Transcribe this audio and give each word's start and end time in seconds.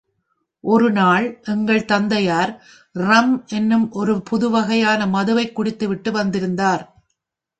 ஒரு 0.63 0.91
நாள் 0.91 1.39
எங்கள் 1.43 1.85
தந்தையார் 1.85 2.53
ரம் 2.95 3.45
என்னும் 3.47 3.91
ஒரு 3.91 4.21
புது 4.21 4.49
வகையான 4.49 5.05
மதுவைக் 5.05 5.51
குடித்து 5.51 5.87
விட்டு 5.87 6.11
வந்திருந்தார். 6.11 6.83